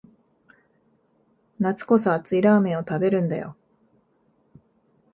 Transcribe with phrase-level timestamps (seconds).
[1.59, 3.55] 夏こそ熱いラーメンを食べるんだよ